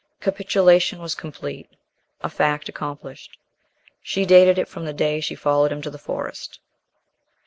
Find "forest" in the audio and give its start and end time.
5.99-6.59